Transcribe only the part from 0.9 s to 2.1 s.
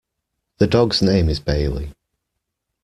name is Bailey.